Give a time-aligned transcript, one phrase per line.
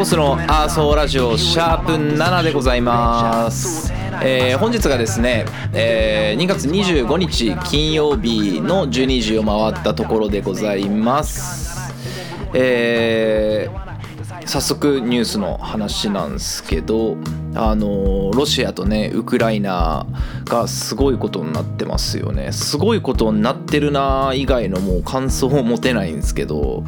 [0.00, 3.92] ボスのアーソーラジオシャープ7でございます、
[4.24, 11.92] えー本日がですね、えー2月25日金曜日の12時を回ったところでございます。
[12.54, 17.18] えー早速ニュースの話なんですけど
[17.54, 20.06] あのロシアとねウクライナ
[20.46, 22.52] がすごいことになってますよね。
[22.52, 26.84] すごいことになってるな以外のもう感想を持てないんですけど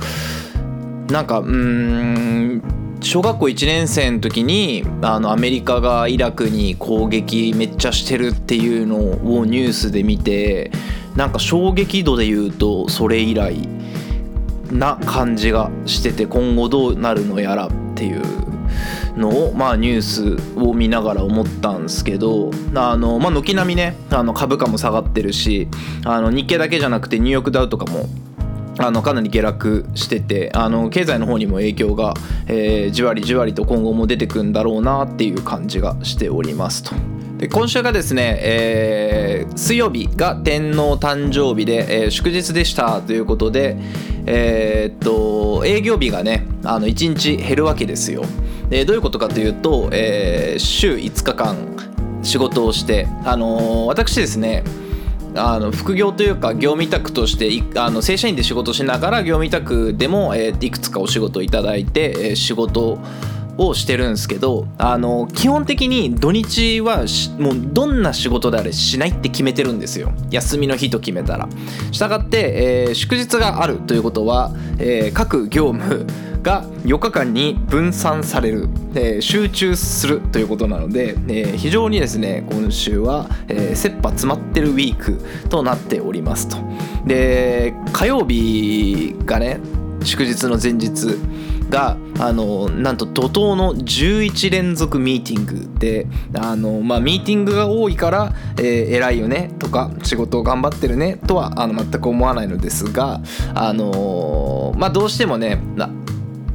[1.10, 8.96] なんかうーん小学校1年生の時にあのアメリカがイラクに攻撃めっちゃしてるっていうの
[9.38, 10.70] をニュースで見て
[11.16, 13.56] なんか衝撃度で言うとそれ以来
[14.70, 18.23] な感じがしてて今後どうなるのやらっていう
[19.16, 25.68] のを、まあ、ニュースを見ながら思ったんですけどあの、まあ、軒並みねあの株価も下がってるし
[26.04, 28.08] あの日経だけじゃなくてニューヨークダウとかも
[28.78, 32.15] あのかなり下落しててあの経済の方にも影響が、
[32.46, 36.95] えーじわりじわりと今後も出てくんだろうなっていう感じがしておりますと。
[37.38, 43.76] で今週がですね、えー水曜日が天皇誕生日で、えー祝日でしたということで、
[44.26, 48.24] えーっと営業日がねあの1日減るわけですよ。
[48.70, 51.57] でどういうことかというと、え週5日間
[52.23, 54.64] 仕事をして、あの私ですね
[55.35, 62.99] あの副業というか業務委託としてあの正社員で仕事しながら業務委託でも、えーいくつかお仕事をいただいて、えー仕事
[63.59, 67.04] をしてるんですけどあの基本的に土日は
[67.38, 71.48] もうどんな仕事であれしないって決めてるんですよ休みの日と決めたら。
[71.91, 76.06] したがって、えー祝日があるということは、えー各業務
[76.42, 86.56] が4日間に分散される、えー集中するということなので、えー非常にですね今週は、えー切羽詰まってるウィークとなっておりますと。
[87.06, 89.60] で火曜日がね
[90.04, 91.16] 祝日の前日
[91.70, 103.20] があのなんと怒涛の11連続ミーティングであの、まあ、ミーティングが多いから、えー偉いよねとか仕事を頑張ってるねとはあの全く思わないのですが
[103.54, 105.60] あのまあどうしてもね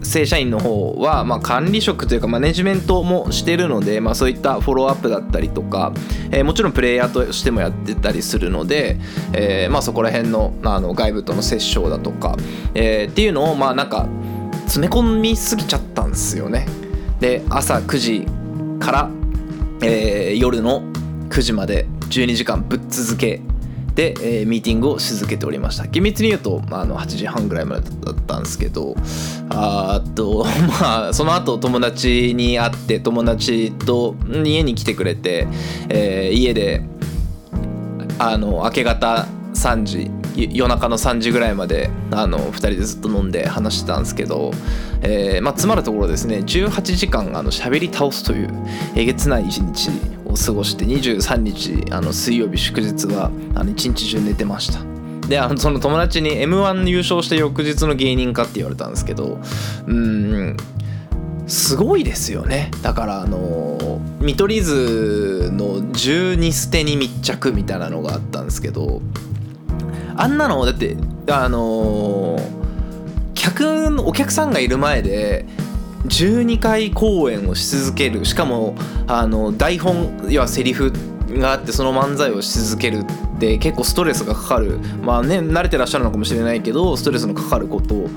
[0.08, 5.92] 正社員の方は、まあ、管理職というかマネジメントもしてるので、まあ、そういったフォローアップだったりとか、
[6.32, 8.98] えーもちろんプレイヤーとしてもやってたりするので、
[9.34, 12.38] えーまあ、そこら辺のあの外部との折衝だとか、
[12.74, 14.08] えっていうのをまあなんか
[14.66, 16.68] 詰め込みすぎちゃったんですよね。
[17.20, 18.26] で朝9時
[18.80, 19.10] から、
[19.82, 20.84] え夜の
[21.30, 23.42] 9時まで12時間ぶっ続け
[23.98, 25.88] で、えーミーティングをし続けておりました。
[25.88, 28.96] 厳密に言うとまああの8時半ぐらいまでだったんですけど
[29.50, 30.46] あっと
[30.80, 34.16] まあその後友達に会って友達と
[34.46, 35.48] 家に来てくれて、
[35.90, 36.84] えー家で
[38.20, 44.52] あの明け方3時夜中の3時ぐらいまであの2人でずっと飲んで話してたんですけど、
[45.02, 48.50] えーまあ、つまるところですね18時間あの喋り倒すという
[48.96, 49.90] えげつない一日
[50.46, 54.98] 過ごして23日あの水曜日祝日はあの一日中寝てました。
[55.28, 59.40] であのその友達に m 1優勝して翌日の芸人かって言われたんですけど
[59.86, 60.56] うん
[61.48, 69.02] すごいですよねだからあの見取り図の12捨てに密着みたいなのがあったんですけど
[70.16, 70.98] あんなのだって
[71.30, 72.40] あの
[73.34, 75.46] 客のお客さんがいる前で
[76.08, 78.26] 12回公演をし続ける。
[78.26, 78.76] しかも
[79.08, 80.92] あの台本要はセリフ
[81.30, 84.80] があってその漫才をし続けるって結構ストレスがかかる。
[85.04, 88.10] まあね慣れてらっしゃるのかもしれないけどストレスのかかること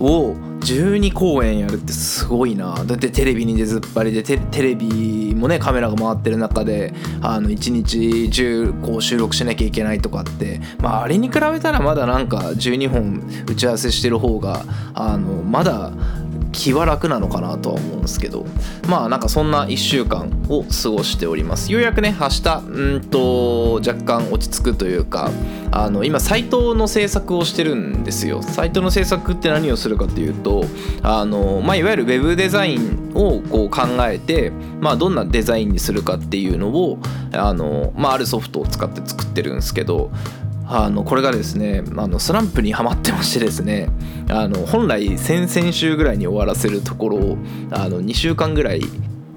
[0.00, 2.84] を12公演やるってすごいな。
[2.84, 10.60] だってテレビに出ずっぱりでテレビもねカメラが回ってる中であの1日中こう収録しなきゃいけないとかって。
[10.78, 14.64] まああれに比べたらまだなんか12本打ち合わせしてる方が
[14.94, 15.92] あのまだ
[16.52, 18.46] 気は楽なのかなとは思うんですけど。
[18.88, 21.70] まあなんかそんな1週間を過ごしております。
[21.70, 25.30] ようやくね明日うんと若干落ち着くというか
[25.70, 28.42] あの今サイトの制作をしてるんですよ。
[28.42, 30.64] サイトの制作って何をするかというと
[31.02, 34.50] あの、まあ、いわゆるウェブデザインをこう考えて、
[34.80, 36.98] まあ、どんなデザインにするかっていうのを
[37.32, 40.10] あの、まあ、あるソフトを使って作ってるんですけど
[40.70, 43.88] あのこれがですねあのスランプにはまってましてですね
[44.28, 47.38] あの本来先々週ぐらいに終わらせるところを
[47.70, 48.82] あの2週間ぐらい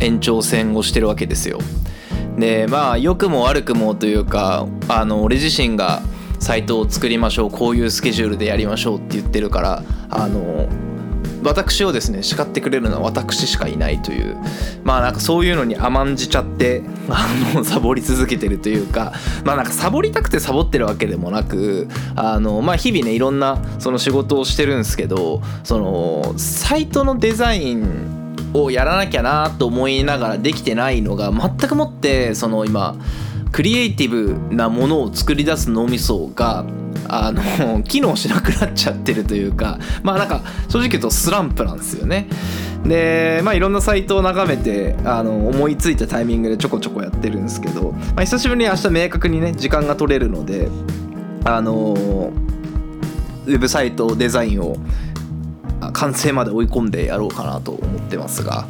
[0.02, 1.60] 延長戦をしてるわけですよ。
[2.38, 6.02] でまあ良くも悪くもというかあの俺自身が
[6.40, 10.68] サイトを作りましょうこういうスケジュールでやりましょうって言ってるからあの
[11.44, 14.38] 私をですね叱ってくれるのは私しかいないという。
[14.84, 27.84] まあなんかそういうのに甘んじちゃって あのサボり続けてるというかまあなんかサボりたくてサボってるわけでもなくあのまあ日々ねいろんなその仕事をしてるんですけどそのサイトのデザイン
[28.54, 32.96] をやらなきゃなと思いながらできてないのが全くもってその今
[33.52, 36.66] クリエイティブなものを作り出す脳みそが
[37.14, 42.28] あの機能しなくなっちゃってるというか まあなんか正直言うとスランプなんですよね。
[42.86, 50.70] でまあいろんなサイトを眺めてあの思いついたタイミングでちょこちょこやってるんですけど、まあ、久しぶりに明日明確にね時間が取れるので
[51.44, 52.32] あの
[53.46, 54.78] ウェブサイトデザインを
[55.94, 58.66] 完成まで追い込んでやろうかなと思ってますが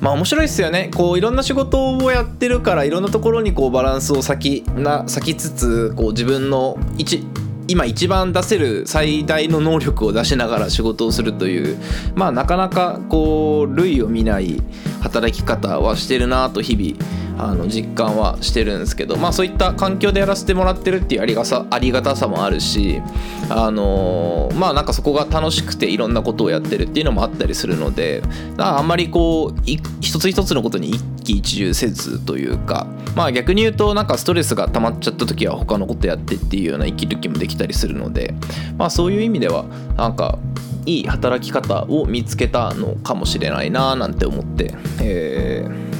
[0.00, 7.24] まあ面白いですよねこういろんな仕事をやってるからいろんなところにこうバランスを咲きな咲きつつこう自分の一
[7.72, 11.78] 今一番出せる最大の能力を出しながら仕事をするという
[12.14, 14.60] まあなかなかこう類を見ない
[15.02, 23.02] 働き方はしてるなと日々あの実感はしてるんですけどまあそういった環境でやらせてもらってるっていうありがさありがたさもあるし
[23.48, 28.22] あの、まあなんかそこが楽しくていろんなことをやってるっていうのもあったりするので
[28.58, 38.34] あんまりこう一つ一つのことに一喜一憂せずというかまあ逆に言うとなんかストレスが溜まっちゃった時は他のことやってっていうような生きる気もできたりするので
[38.76, 39.64] まあそういう意味では
[39.96, 40.38] なんか
[40.86, 45.92] いい働き方を見つけたのかもしれないななんて思って、えー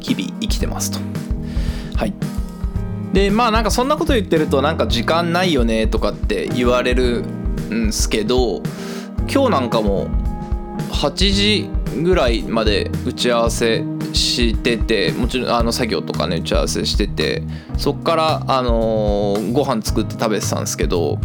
[0.00, 0.98] 日々生きてますと。
[1.96, 2.14] はい。
[3.12, 7.24] でまあなんかそんなこと言ってるとなんか時間ないよねとかって言われる
[7.72, 8.62] んすけど
[9.28, 10.06] 今日なんかも
[10.92, 11.68] 8時
[12.04, 17.42] ぐらいまで打ち合わせしててもちろんあの作業とかね打ち合わせしてて
[17.76, 21.18] そっからあのー、ご飯作って食べてたんですけど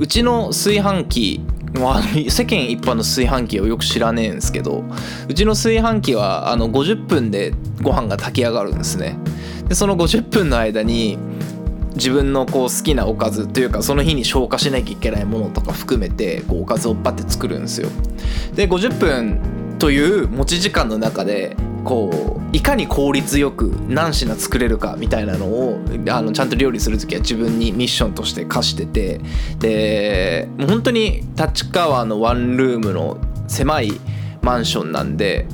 [0.00, 1.40] うちの炊飯器
[1.74, 4.84] まあ、世間一般の炊飯器をよく知らねえんですけど
[5.28, 9.16] うちの炊飯器はあの50分でご飯が炊き上がるんですね。
[9.68, 11.18] でその50分の間に
[11.94, 17.88] 自分のこう好きなおかずというかその日に消化しなきゃいけないものとか含めてこうおかずをバッて作るんですよ。
[18.54, 25.80] で50分という持ち時間の中でこういかに効率よく何品作れるかみたいなのを
[26.10, 29.20] あのちゃんと料理する時は自分にミッションとして課してて
[29.58, 33.18] でもう本当に立川のワンルームの
[33.48, 33.92] 狭い
[34.42, 35.46] マンションなんで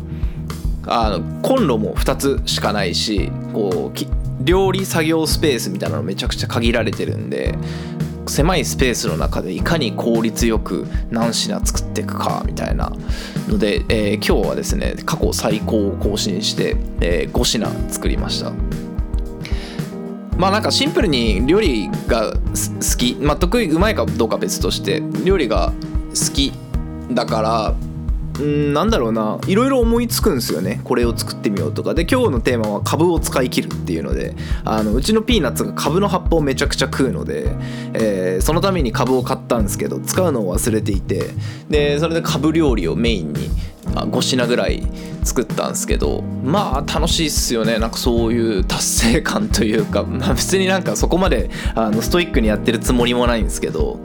[0.87, 7.59] あのコンロも2つしかないしこう料理作業スペースみたいなのめちゃくちゃ限られてるんで
[8.29, 12.93] 狭いスペースの中でいかに効率よく何品作っていくかみたいな
[13.49, 18.53] ので、えー、今日はですね過去最高を更新して、えー、5品作りました。
[20.37, 25.73] まあなんかシンプルに料理が好き、まあ、得意うまいかどうか別として料理が
[26.11, 26.53] 好き
[27.11, 27.75] だから
[28.41, 29.39] うんなんだろうな。
[29.47, 30.81] いろいろ思いつくんですよね。
[30.85, 31.95] これを作ってみようとか。
[31.95, 34.35] で今日のテーマは株を使い切るっていうので。
[34.65, 37.49] あのうちのピーナッツが株の葉っぱをめちゃくちゃ食うので、
[37.95, 41.31] えー、そのために株を買ったんですけど使うのを忘れていて。
[41.69, 43.51] でそれで株料理をメインに
[43.85, 44.87] 5品ぐらい
[45.25, 46.23] 作ったんですけど。
[46.45, 47.79] まあ楽しいっすよね。
[47.79, 54.01] なんかそういう達成感というか、まあ、別になんかそこまであのストイックにやってるつもりもないんですけど。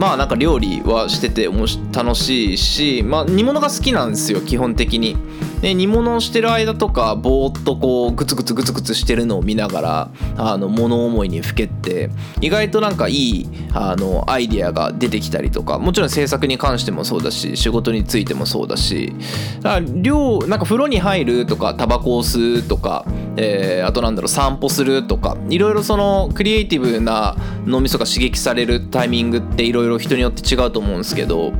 [0.00, 1.44] まあなんか料理はしてて
[1.92, 5.14] 楽しいし、まあ、煮物が好きなんですよ基本的に。
[5.60, 19.14] で煮物をしてる間とかぼーっとこうグツグツグツグツしてるのを見ながらあの物思いにふけって意外となんかいいあのアイディアが出てきたりとかもちろん制作に関してもそうだし仕事についてもそうだし
[19.60, 23.04] だから量なんか風呂に入るとかタバコを吸うとか、
[23.36, 27.36] えー、あとなんだろう散歩するとかいろいろそのクリエイティブな
[27.66, 31.52] 脳みそが刺激されるタイミングっていろいろ人によって違うと思うんですけど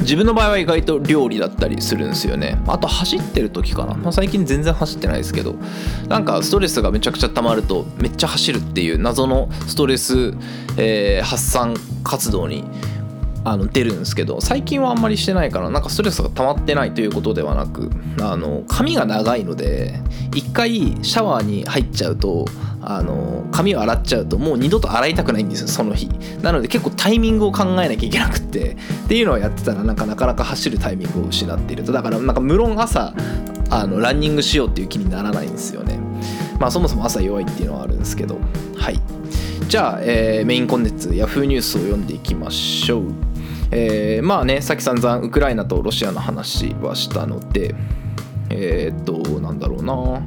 [0.00, 2.60] 自分の場合は意外と料理だったりするんですよね。
[2.66, 5.56] あと走ってる時かな、まあ、最近全然走ってないですけど。
[6.08, 10.34] なんかストレスがめちゃくちゃ溜まるとめっちゃ走るっていう謎のストレス、
[10.76, 12.64] えー、発散活動に
[13.44, 14.40] あの出るんですけど。
[14.40, 17.90] 最近はあんまりしてないからなんかストレスが溜まってないということではなく
[18.20, 20.00] あの髪が長いので
[20.34, 22.46] 一回シャワーに入っちゃうと
[22.90, 26.08] あの髪を洗っちゃうともう二度と洗いたくないんですよその日。
[26.40, 28.72] なので結構タイミングを考えなきゃいけなくって。
[28.72, 31.92] っていうのをやってたらなんかなかなか走るタイミングを失っていると。
[31.92, 33.12] だからなんか無論朝
[33.68, 35.98] あのランニングしようっていう気にならないんですよね。
[36.58, 38.38] まあそもそも朝弱いっていうのはあるんですけど。
[38.78, 38.98] はい。
[39.68, 43.02] じゃあ、えー、メインコンテンツ Yahoo ニュースを読んでいきましょう。
[43.70, 47.74] えー、まあねさっき散々ウクライナとロシアの話はしたので
[48.48, 50.22] えー、っとなんだろうな。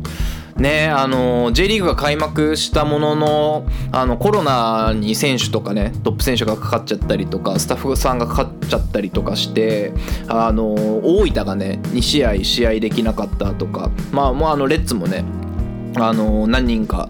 [0.61, 9.93] ねあの J リーグが開幕したもののあのコロナに選手とかねトップ選手がかかっちゃったりとかスタッフさんがかかっちゃったりとかして
[10.27, 15.25] あの大分がね2試合試合できなかったとかまあもうあのレッツもね
[15.95, 17.09] あの何人か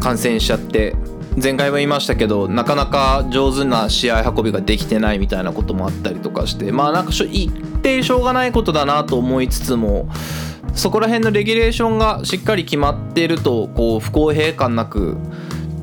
[0.00, 0.94] 感染しちゃって
[1.42, 10.08] 前回も言いましたけどなかなか上手な試合運びができてないみたいなこともあったりとかしてまあなんか言ってしょうがないことだなと思いつつも
[10.76, 15.16] そこら辺のレギュレーションがしっかり決まっているとこう不公平感なく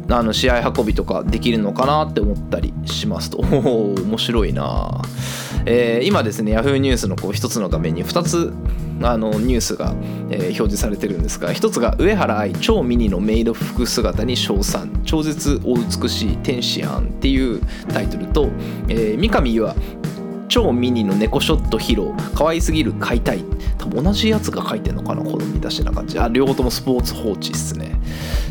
[0.10, 3.40] あの試合運びとかできるのかなって思ったりしますと。
[3.40, 3.42] お
[3.94, 5.02] お面白いな、
[5.66, 8.54] えー、今ですね Yahoo ニュースのこう一つの画面に2つ
[9.02, 9.96] あのニュースが、
[10.30, 14.92] えー、表示されてるんですが一つが上原愛超ミニのメイド服姿に称賛。
[15.04, 18.50] 超絶お美しい天使アンっていうタイトルと、
[18.88, 19.76] えー、三上優愛
[20.54, 23.44] 超ミニの猫ショット披露可愛すぎる買いたい。
[23.80, 26.20] 多分同じやつが書いてんのかなこの見出しな感じ。
[26.20, 28.00] あ両方ともスポーツ放置っすね。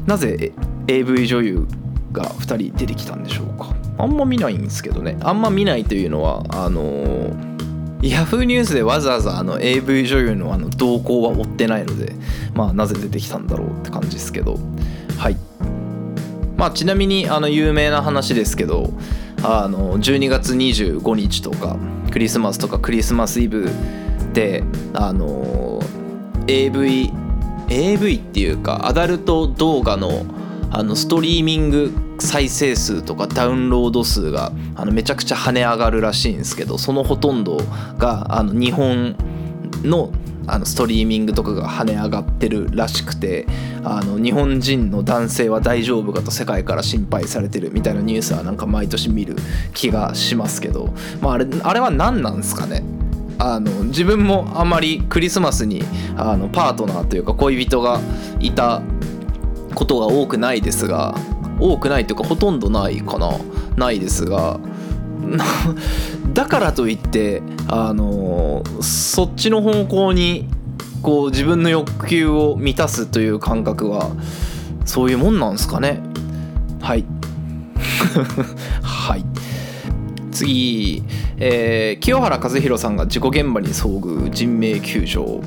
[0.04, 0.52] なぜ
[0.88, 1.68] AV 女優
[2.10, 3.72] が2人出てきたんでしょうか。
[3.98, 5.16] あんま見ないんですけどね。
[5.20, 12.14] あんま見ないというのはあのー、ヤフーニュースでわざわざあの AV 女優のあの動向は追ってないので
[12.52, 14.58] まあなぜ出てきたんだろうって感じですけど。
[15.18, 15.36] はい。
[16.56, 18.92] まあちなみにあの有名な話ですけど
[19.42, 21.76] あの12月25日とか
[22.10, 23.70] クリスマスとかクリスマスイブ
[24.32, 25.80] であの
[26.46, 27.10] AV
[27.68, 30.24] AV っていうかアダルト動画の
[30.74, 37.58] あのストリーミング再生数とかダウンロード数があのめちゃくちゃ跳ね上がるらしいんですけどそのほとんど
[37.98, 39.14] があの日本
[39.82, 40.12] の
[40.46, 43.46] あのストリーミングとかが跳ね上がってるらしくて
[43.84, 49.36] あの日本人の男性は大丈夫かと世界から心配されてるみたいなニュースはなんか毎年見る
[49.74, 52.82] 気がしますけど、まあ、あれあれは何なんですかね。
[53.38, 55.82] あの自分もあまりクリスマスに
[56.16, 58.00] あのパートナーというか恋人が
[58.38, 58.82] いた
[59.74, 61.16] ことが多くないですが
[61.58, 63.32] 多くないというかほとんどないかな。
[63.76, 64.60] ないですが
[66.32, 70.48] だからといってあのそっちの方向に
[71.02, 74.10] こう自分の欲求を満たすという感覚は
[74.84, 76.00] そういうもんなんですかね。
[76.80, 77.04] はい。
[78.82, 79.24] はい。
[80.30, 81.02] 次、
[81.38, 85.40] えー、清原和博さんが事故現場に遭遇人命救助。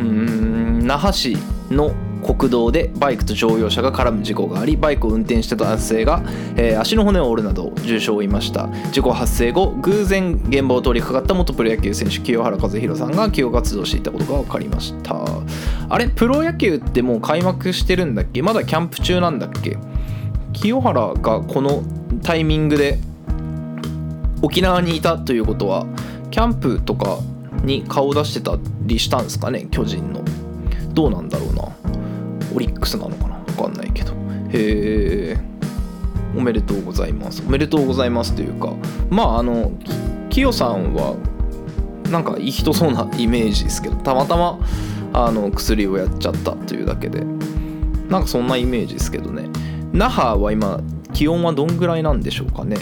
[0.00, 1.36] うん那覇市
[1.70, 6.22] の国道でバイクと乗用車が絡む事故がありバイクを運転してた男性が、
[6.56, 8.68] えー、足の骨を折るなど重傷を負いました。
[8.92, 15.16] 事故発生後偶然現場を通りかかった元プロ野球選手清原和博さんが起用活動していたことが分かりました。
[15.88, 16.08] あれ？
[16.08, 18.40] プロ野球ってもう開幕してるんだっけ？
[18.42, 19.76] まだキャンプ中なんだっけ？
[20.52, 21.82] 清原がこの
[22.22, 22.98] タイミングで
[24.42, 25.86] 沖縄にいたということは
[26.30, 27.18] キャンプとか
[27.64, 29.66] に顔を出してたりしたんですかね？
[29.70, 30.22] 巨人の。
[30.92, 31.68] どうなんだろうな。
[32.54, 33.36] オリックスなのかな？
[33.46, 34.12] 分かんないけど。
[34.50, 35.38] へえ
[36.36, 37.42] おめでとうございます。
[37.46, 38.72] おめでとうございますというか
[39.10, 39.72] まああの
[40.30, 41.16] きよさんは
[42.10, 44.58] なんかいい人そうなイメージですけどたまたま
[45.12, 47.24] あの薬をやっちゃったというだけで。
[48.08, 49.48] なんかそんなイメージですけどね。
[49.94, 50.80] 那覇は今
[51.14, 52.76] 気温はどんぐらいなんでしょうかね？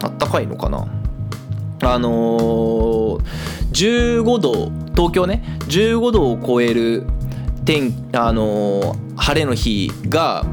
[0.00, 0.86] あったかいのかな？
[1.82, 3.20] あのー、
[3.72, 5.42] 15度東京ね。
[5.66, 7.04] 15度を超える
[7.64, 10.44] 天あの晴れの日が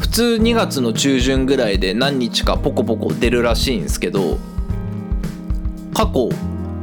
[0.00, 4.38] 普通2月の中旬ぐらいで何日かポコポコ出るらしいんですけど
[5.94, 6.28] 過去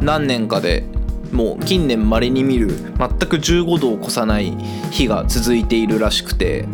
[0.02, 0.84] 何年かで
[1.32, 4.52] もう近年まれに見る全く15度を超さない
[4.92, 6.66] 日が続いているらしくて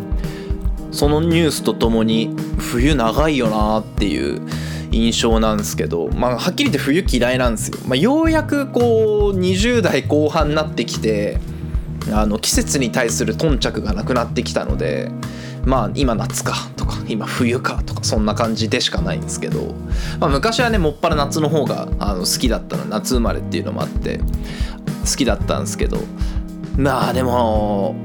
[0.91, 4.41] そのニュースとともに冬長いよなっていう
[4.91, 7.77] 印象なんですけど、まあ、はっきり言って冬嫌いなんですよ。
[7.87, 11.39] まあ、ようやくこう20代後半になってきて
[12.11, 15.11] あの季節に対する頓着がなくなってきたので
[15.65, 19.75] まあ今夏かとか今冬かとかそんな感じでしかないんですけど、
[20.19, 24.19] まあ、昔はねもっぱら夏の方があの好きだったの夏生まれっていうのもあって
[25.05, 25.99] 好きだったんですけど
[26.77, 27.95] まあでも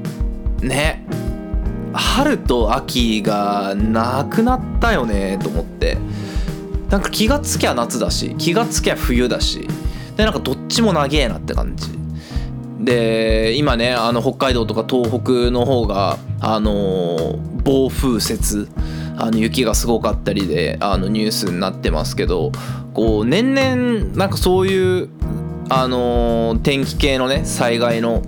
[0.61, 1.05] ね
[1.93, 5.97] 春と秋がなくなったよねと思って
[6.89, 9.67] なんか気がつきゃ夏だし気がつきゃ冬だし
[10.15, 11.96] でなんかどっちも長えなって感じ。
[12.87, 18.69] で今ねあの北海道とか東北の方があの暴風雪
[19.17, 22.53] あの雪がすごかったりであのニュースになってますけど
[22.93, 25.09] こう年々なんかそういう
[25.67, 28.21] あの天気系のね災害の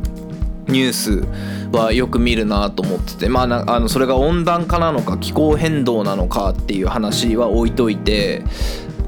[0.67, 1.23] ニュース
[1.71, 8.43] はよく見るなと思っててまああのそれが温暖化なのか気候変動なのかっていう話は置いといて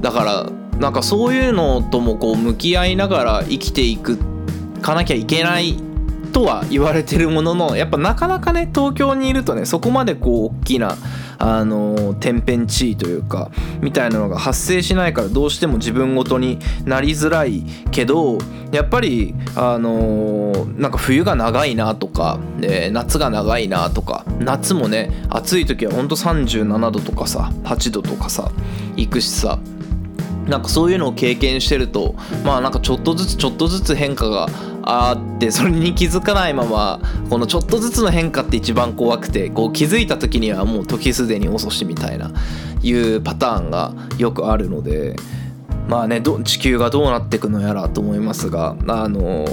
[0.00, 4.31] だからなんかそういうのともこう向き合いながら生きていくって
[4.82, 5.76] かなきゃいけない
[6.32, 10.96] とは言われてるもののやっぱなかなかね東京にいるとねそこまでこう大きな
[11.38, 18.38] あの天変地異というかみたいなのが発生しないからどうしても自分ごとになりづらいけど
[18.70, 28.50] やっぱりあのなんか冬が長いなとか、え夏が長いなとか夏もね暑い時はほんと37度とかさ8度とかさ
[28.96, 29.58] 行くしさ
[30.46, 34.48] なんかそういうのを経験してるとまあなんかちょっとずつちょっとずつ変化が
[34.84, 42.30] あってそれに気づかないままこのちょっとずつの変化って一番怖くてこう気づいた時にはもう時すでに遅しみたいな
[42.82, 45.16] いうパターンがよくあるので
[45.88, 49.46] まあね地球がどうなっていくのやらと思いますがあの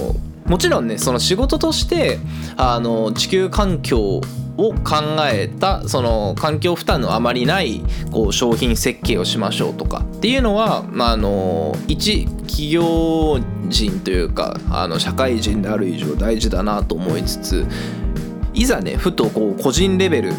[0.50, 2.18] もちろんねその仕事として
[2.56, 4.20] あの地球環境
[4.56, 4.82] を考
[5.32, 13.38] えたその環境負担のあまりないこう商品設計をしましょうとかっていうのは、まあ、あの一企業
[13.68, 17.66] 人というかあの社会人である以上大事だなと思いつつ
[18.52, 20.32] いざねふとこう個人レベル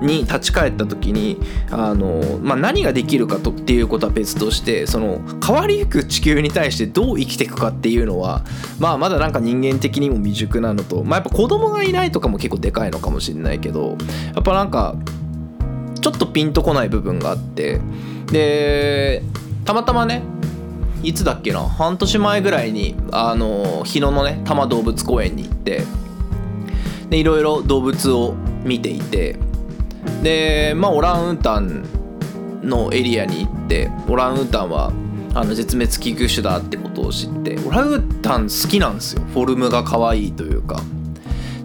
[0.00, 1.38] に立ち返った時に
[1.70, 8.44] あの、まあ、何ができるかとっていうことは別としてその変わりゆく地球に対してどう生きていくかっていうのは、
[8.78, 13.96] まあ、まだなんか人間的にも未熟なのと、まあ、やっぱ子供がいないとかも結構でかいのかもしれないけど
[14.34, 14.96] やっぱなんか
[16.00, 17.80] ちょっとピンとこない部分があって
[18.26, 19.22] で
[19.64, 20.22] たまたまね
[21.02, 25.84] いつだっけな半年前ぐらいにあの日野のね多摩動物公園に行って
[27.08, 29.38] でいろいろ動物を見ていて
[30.22, 31.84] でまあオランウータン
[32.62, 34.92] のエリアに行ってオランウータンは
[35.34, 39.22] あの絶滅危惧種だってことを知ってオランウータン好きなんですよ。
[39.32, 40.80] フォルムが可愛いというか。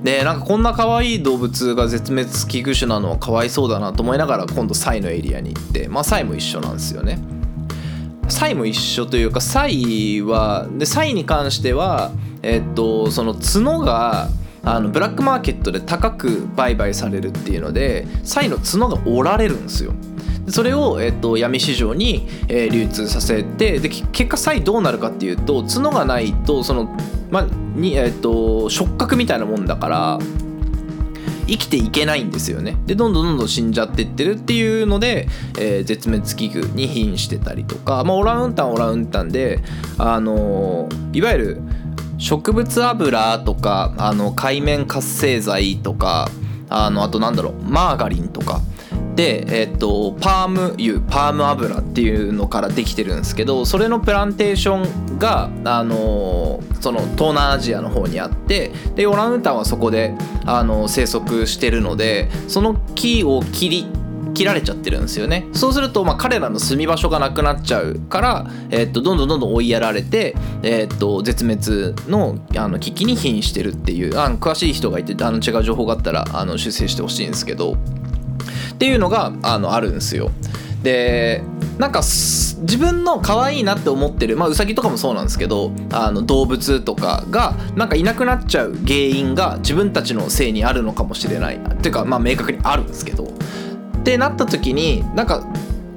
[0.03, 7.19] でなんかこんな可愛い動物が絶滅危惧種なのはかわいそうだなと思いながら今度サイのエリアに行ってまあサイも一緒なんですよね。
[8.29, 12.11] サイも一緒というかサイはでサイに関しては
[12.43, 14.29] えっとその角が
[14.65, 19.93] あのブラックマーケットで高く売買されるっていうのでサイの角が折られるんですよ。
[20.47, 26.95] それを、えっと、闇市場に、えー、流通させてで結果サイどうなるかっていうと角がないとその、
[27.31, 30.19] まにえっと、触覚みたいなもんだから
[31.47, 32.75] 生きていけないんですよね。
[32.85, 35.27] でどんどんどんどん死んじゃってってるっていうので、
[35.59, 39.59] えー、絶滅危惧に瀕してたりとか、まあ、オランウータンオランウータンで
[39.97, 41.61] あのー、いわゆる
[42.17, 46.29] 植物油とかあの海面活性剤とか
[46.69, 48.61] あのあとなんだろうマーガリンとか。
[49.15, 63.87] で、えっと、パーム油パーム油っていうのからできてるんですけどそれのプランテーションが、あのその東南アジアの方にあってでオランウータンはそこで、あの生息してるのでその木を切り
[64.35, 65.47] 切られちゃってるんですよね。
[65.53, 77.75] そうするとまあ彼らの住み場所がなくなっちゃうから、えー、っとどんどんどんどん追いやられて、えー、っと絶滅のあの危機に瀕してるっていうあの詳しい人がいてあの違う情報があったらあの修正してほしいんですけど。
[78.75, 80.31] っていうのがあのあるんですよ。
[80.83, 81.41] で
[81.79, 91.57] なんか自分の可愛いなって思ってるまあウサギとかもそうなんですけどあの動物とかがなんかいなくなっちゃう原因が自分たちのせいにあるのかもしれない。
[91.57, 93.33] っていうかまあ明確にあるんですけど。
[94.05, 95.43] ってなった時になんか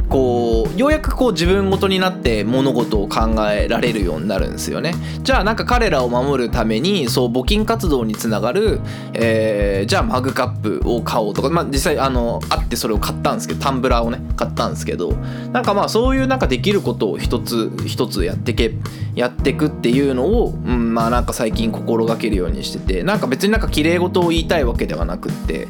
[0.08, 4.94] こうようやくこう自分ごとになって物事を考えられるようになるんですよね。
[5.22, 8.80] じゃあなんか彼らを守るためにそう募金活動につながる、
[9.12, 15.12] えー、じゃあマグカップを買おうとか、まあ、実際あのあってそれを買ったんですけどタンブラーをね買ったんですけど
[15.52, 18.72] なんかまあそういうなんかできることを一つ一つやってけ
[19.14, 25.68] やってくっていうのを、うん、まあなんか最近心がけるようにしててなんか別になんか綺麗事を言いたいわけではなくって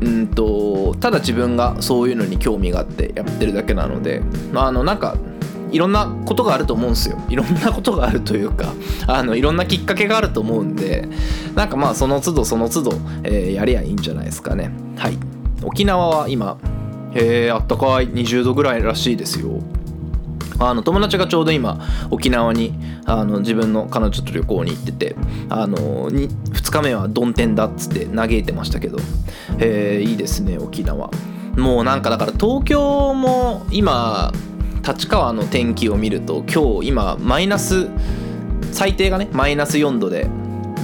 [0.00, 5.16] うんとただ自分がそういうのに興味があってやってるだけなのでまあのなんか
[5.70, 7.18] いろんなことがあると思うんですよ。
[7.28, 8.72] いろんなことがあるというか
[9.06, 11.08] あのいろんなきっかけがあると思うんで
[11.54, 12.92] なんかまあその都度その都度、
[13.24, 14.70] えー、やりゃいいんじゃないですかね。
[14.96, 15.18] はい。
[15.62, 16.56] 沖縄は今
[17.14, 18.08] へえあったかい。
[18.08, 19.60] 20度ぐらいらしいですよ。
[20.58, 22.74] あの友達がちょうど今沖縄に
[23.06, 25.16] あの自分の彼女と旅行に行ってて
[25.48, 28.98] あの 2, 2日目は曇天だっつって嘆いてましたけど、
[29.58, 31.10] えー、いいですね沖縄。
[31.56, 34.32] もうなんかだから東京も今
[34.86, 37.88] 立川の天気を見ると今日今マイナス
[38.72, 40.28] 最低がねマイナス4度で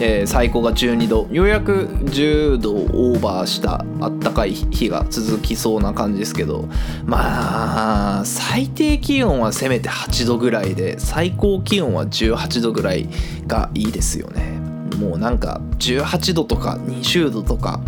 [0.01, 1.29] えー、最高が12度。
[1.31, 6.69] ようやく10度オーバーしたあったかい日が続きそうな感じですけど。
[7.05, 13.09] まあ最低気温はせめて8度ぐらいで最高気温は18度ぐらい
[13.47, 14.59] がいいですよね。
[14.99, 17.81] もうなんか18度とか20度とか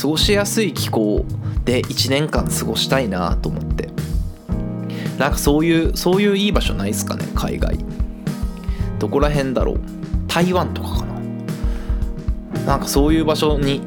[0.00, 1.24] 過ごしやすい気候
[1.64, 3.90] で1年間過ごしたいなと思って。
[5.18, 7.78] なんかそういうそういういい場所ないっすかね海外。
[8.98, 9.80] どこら辺だろう。
[10.28, 11.09] 台湾とかかな。
[12.70, 13.82] なんかそういう場所に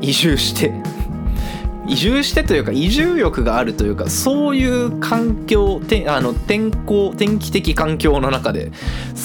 [0.00, 0.72] 移住して
[1.86, 8.72] 移住してというか移住欲があるというかそういう環境てあの天候天気的環境の中で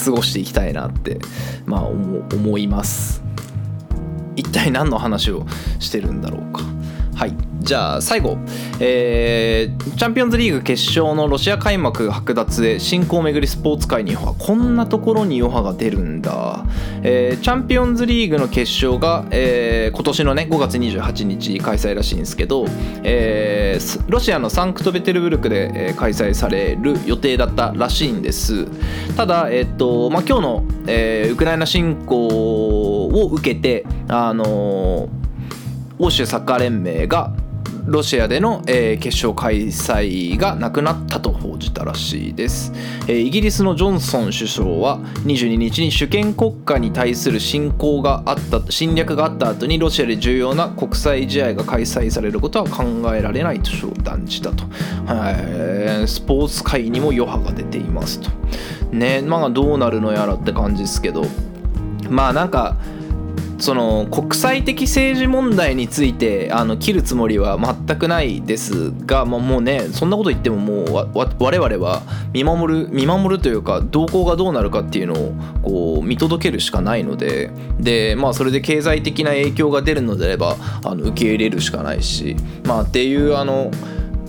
[0.06, 1.18] 過ごしていきたいなって
[1.66, 3.24] まあ思思います。
[4.36, 5.48] 一体何の話を
[5.80, 6.62] してるんだろうか。
[7.16, 7.34] はい。
[7.64, 8.38] じゃあ最後、
[8.80, 16.66] えーチャンピオンズリーグ決勝のロシア開幕剥奪へ進行をめぐりスポーツ界に余波こんなところに余波が出るんだ、
[17.04, 22.66] えーチャンピオンズリーグの決勝が、えー今年のね5月28日開催らしいんですけど、
[23.04, 28.66] えーロシアのサンクトペテルブルクで、開催される予定だったらしいんです。
[29.16, 32.28] ただ、えっとまあ、今日の、えーウクライナ侵攻
[33.08, 35.24] を受けてあのー
[36.00, 37.34] 欧州サッカー連盟が
[37.86, 42.72] ロシアでの、えー決勝開催がなくなったと報じたらしいです、
[43.08, 53.72] えーイギリスのジョンソン首相は22日に主権国家に対する侵攻があった侵略があった後にロシアで重要な国際試合が開催されることは考えられないと
[54.04, 54.64] 断じたと、
[55.06, 55.32] は
[56.04, 56.08] い。
[56.08, 58.30] スポーツ界にも余波が出ていますと。
[58.92, 59.22] ね。
[59.22, 61.26] まあどうなるのやらって感じですけど。
[62.10, 62.78] まあなんか
[63.64, 72.02] その国際的政治問題についてあの切るつもりは全くないですが、まあ、もうねそんなこと言ってももう我々は
[72.34, 83.72] 見守る見守るというか動向がどうなるかっていうのをこう見届けるしかないのでで、まあ、それで経済的な影響が出るのであればあの受け入れるしかないし、まあ、っていうあの。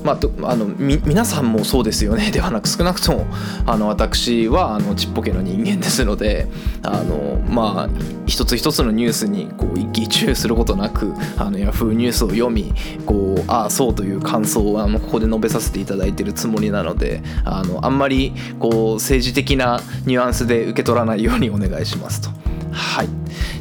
[0.05, 3.27] まあ、あの皆さんもそうですよね ではなく少なくとも
[3.65, 6.47] あの私はあのちっぽけな人間ですので
[6.83, 7.89] あのまあ
[8.27, 12.75] 一つ一つのニュースにこう一喜一憂することなくあのヤフーニュースを読み
[13.07, 22.54] こうああそうという感想をあのここで述べさせていただいているつもりなのであのあんまりこう政治的なニュアンスで受け取らないようにお願いしますと。
[22.75, 23.09] はい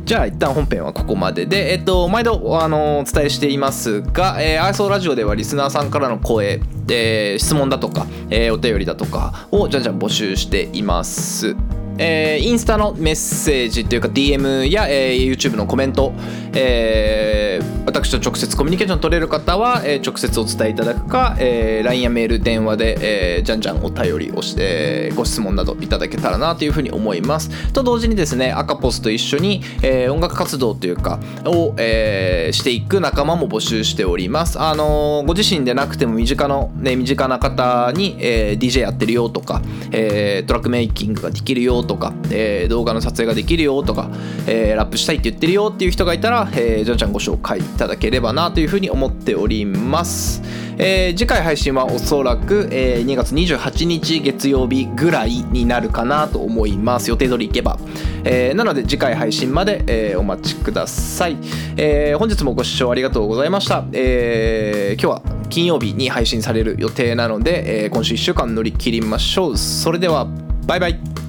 [0.05, 11.55] じゃあ一旦本編はここまでで、えっと、毎度あのお伝えしていますが、えー、アイソラジオではリスナーさんからの声、えー質問だとか、えーお便りだとかをじゃんじゃん募集しています。
[11.97, 16.13] えーインスタのメッセージというか DM や、えー YouTube のコメント、
[16.53, 27.71] えー私と直接コミュニケーション取れる方は、えー直接お伝えいただくか、えー LINE やメール電話で、えーじゃんじゃんお便りをしてご質問などいただけたらなというふうに思います。
[27.73, 34.59] と同時にですね赤ポスと一緒に、えー音楽活動というかを、えーしていく仲間も募集しております。
[34.59, 44.09] あのーご自身でなくても身近の、ね、身近な方に、えー DJ やってるよとか、えートラックメイキングができるよとか、えー動画の撮影ができるよとか、
[44.47, 50.41] えーラップしたいって言ってるよっていう人がいたら、えー、じゃんちゃんご紹介いただければなというふうに思っております、
[50.77, 57.09] えー次回配信はおそらく、えー2月28日月曜日ぐらいになるかなと思います。
[57.09, 57.77] 予定通り行けば、
[58.23, 61.37] えーなので次回配信まで、えーお待ちください、
[61.77, 69.57] えー本日もご視聴ありがとうございました、えー今日は金曜日に配信される予定なので、えー今週1週間乗り切りましょう。
[69.57, 70.27] それでは
[70.65, 71.22] バイバイ。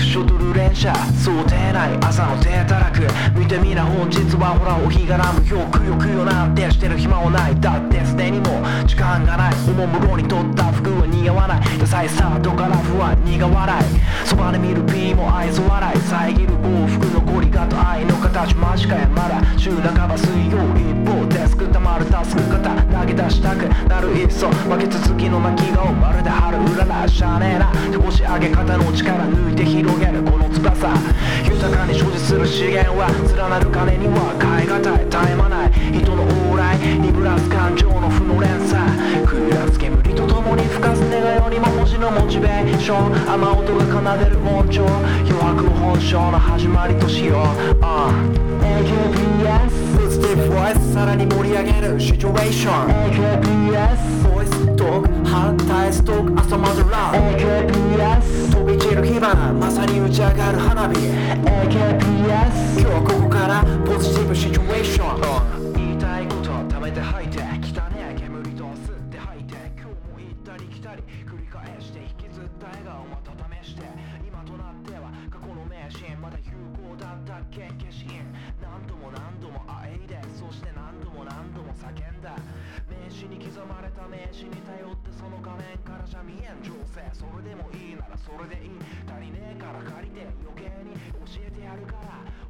[0.00, 3.00] ショドルてスクショ撮る連射想定内朝の手たらく
[3.38, 35.72] 見てみな本日はほらお日がらむよくよくよなんてしてる暇はないだってすでにも時間がないおもむろに取った服は似合わない野菜スタートから不安苦笑いそばで見る P も愛想笑い遮る幸福のゴリガと愛の形間近やまだ週半ば水曜一方デスクたまるタスク型投げ出したくなるいっそ負け続きの泣き顔まるで春うららしゃねえな手腰上げ方の力抜いて広げるこの豊かに所持する資源は連なる金には変え難い絶え間ない。
[35.72, 38.76] 人の往来リブラス感情の負の連鎖。
[39.24, 43.32] 食らす煙と共に吹かす願いよりも文字のモチベーション。
[43.32, 44.84] 雨音が奏でる音調
[45.24, 48.12] 余白本性の始まりとしよう、uh.
[48.60, 51.98] AKPS ポジティブボイスさらに盛り上げる。
[51.98, 52.88] シチュエーション
[53.40, 54.39] AKPS
[54.80, 55.28] ボイストーク。
[55.28, 56.40] 反対ストーク。
[56.40, 60.94] 朝までラブ AKPS 飛び散る火花まさに打ち上がる花火。
[60.96, 65.72] AKPS 今日ここからポジティブシチュエーション。
[65.74, 67.29] 言いたいこと貯めてて
[70.60, 73.32] り来たり繰り返して引きずった笑顔また
[73.64, 73.82] 試して
[74.26, 78.20] 今となっては過去の名シーンまだ有効だったっけ消し印
[78.60, 82.36] 何度も何度もあえいでそして何度も何度も叫んだ。
[82.88, 87.02] 名刺に刻まれた名刺に頼ってその画面からじゃ見えん情勢。
[87.12, 88.70] それでもいいならそれでいい。
[89.06, 90.94] 足りねえから借りて余計に
[91.24, 92.49] 教えてやるから。